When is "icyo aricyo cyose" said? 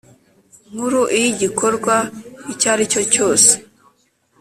2.51-3.51